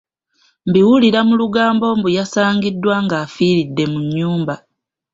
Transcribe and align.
Mbiwulira 0.67 1.19
mu 1.27 1.33
lugambo 1.41 1.85
mbu 1.97 2.09
yasangiddwa 2.17 2.95
nga 3.05 3.15
afiridde 3.25 3.83
mu 3.91 3.99
nnyumba. 4.05 4.55